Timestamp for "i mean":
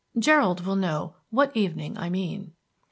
1.95-2.53